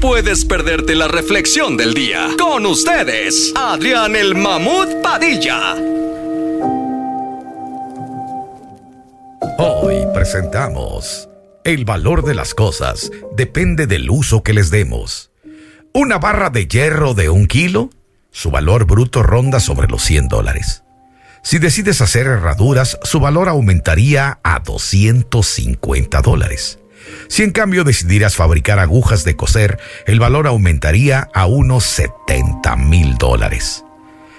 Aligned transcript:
puedes 0.00 0.44
perderte 0.44 0.94
la 0.94 1.08
reflexión 1.08 1.76
del 1.76 1.94
día. 1.94 2.28
Con 2.38 2.66
ustedes, 2.66 3.52
Adrián 3.56 4.16
el 4.16 4.34
Mamut 4.34 5.02
Padilla. 5.02 5.74
Hoy 9.58 10.06
presentamos 10.14 11.28
El 11.64 11.84
valor 11.84 12.24
de 12.24 12.34
las 12.34 12.54
cosas 12.54 13.10
depende 13.36 13.86
del 13.86 14.08
uso 14.10 14.42
que 14.42 14.54
les 14.54 14.70
demos. 14.70 15.30
Una 15.92 16.18
barra 16.18 16.50
de 16.50 16.66
hierro 16.66 17.14
de 17.14 17.28
un 17.28 17.46
kilo, 17.46 17.90
su 18.30 18.50
valor 18.50 18.86
bruto 18.86 19.22
ronda 19.22 19.60
sobre 19.60 19.88
los 19.88 20.02
100 20.02 20.28
dólares. 20.28 20.84
Si 21.42 21.58
decides 21.58 22.00
hacer 22.00 22.26
herraduras, 22.26 22.98
su 23.02 23.20
valor 23.20 23.48
aumentaría 23.48 24.40
a 24.42 24.60
250 24.60 26.20
dólares. 26.22 26.78
Si 27.28 27.42
en 27.42 27.50
cambio 27.50 27.84
decidieras 27.84 28.36
fabricar 28.36 28.78
agujas 28.78 29.24
de 29.24 29.36
coser, 29.36 29.78
el 30.06 30.20
valor 30.20 30.46
aumentaría 30.46 31.28
a 31.34 31.46
unos 31.46 31.84
70 31.84 32.76
mil 32.76 33.16
dólares. 33.16 33.84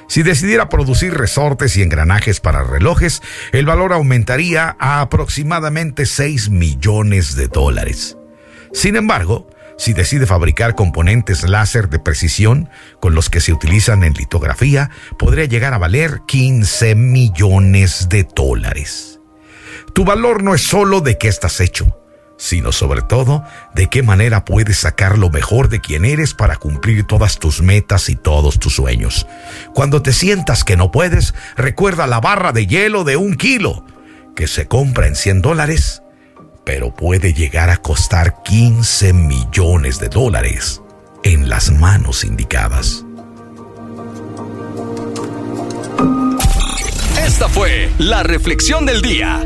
Si 0.07 0.23
decidiera 0.23 0.69
producir 0.69 1.13
resortes 1.13 1.77
y 1.77 1.83
engranajes 1.83 2.39
para 2.39 2.63
relojes, 2.63 3.21
el 3.51 3.67
valor 3.67 3.93
aumentaría 3.93 4.75
a 4.79 5.01
aproximadamente 5.01 6.07
6 6.07 6.49
millones 6.49 7.35
de 7.35 7.47
dólares. 7.47 8.17
Sin 8.73 8.95
embargo, 8.95 9.47
si 9.77 9.93
decide 9.93 10.25
fabricar 10.25 10.75
componentes 10.75 11.47
láser 11.47 11.89
de 11.89 11.99
precisión 11.99 12.69
con 12.99 13.15
los 13.15 13.29
que 13.29 13.39
se 13.39 13.53
utilizan 13.53 14.03
en 14.03 14.13
litografía, 14.13 14.89
podría 15.17 15.45
llegar 15.45 15.73
a 15.73 15.77
valer 15.77 16.21
15 16.27 16.95
millones 16.95 18.09
de 18.09 18.27
dólares. 18.35 19.19
Tu 19.93 20.03
valor 20.05 20.43
no 20.43 20.53
es 20.55 20.61
solo 20.61 21.01
de 21.01 21.17
qué 21.17 21.29
estás 21.29 21.61
hecho, 21.61 21.95
sino 22.39 22.71
sobre 22.71 23.01
todo 23.01 23.43
de 23.75 23.87
qué 23.87 24.01
manera 24.01 24.45
puedes 24.45 24.77
sacar 24.77 25.17
lo 25.17 25.29
mejor 25.29 25.67
de 25.67 25.81
quien 25.81 26.05
eres 26.05 26.33
para 26.33 26.55
cumplir 26.55 27.03
todas 27.03 27.37
tus 27.37 27.61
metas 27.61 28.07
y 28.07 28.15
todos 28.15 28.57
tus 28.59 28.75
sueños. 28.75 29.27
Cuando 29.75 30.01
te 30.01 30.13
sientas 30.13 30.63
que 30.63 30.77
no 30.77 30.89
puedes, 30.89 31.35
recuerda 31.57 32.07
la 32.07 32.21
barra 32.21 32.53
de 32.53 32.65
hielo 32.65 33.03
de 33.03 33.17
un 33.17 33.35
kilo, 33.35 33.85
que 34.35 34.47
se 34.47 34.67
compra 34.67 35.07
en 35.07 35.17
100 35.17 35.41
dólares, 35.41 36.01
pero 36.63 36.95
puede 36.95 37.33
llegar 37.33 37.69
a 37.69 37.77
costar 37.77 38.41
15 38.43 39.11
millones 39.11 39.99
de 39.99 40.07
dólares 40.07 40.81
en 41.23 41.49
las 41.49 41.71
manos 41.71 42.23
indicadas. 42.23 43.03
Esta 47.21 47.49
fue 47.49 47.91
la 47.97 48.23
reflexión 48.23 48.85
del 48.85 49.01
día. 49.01 49.45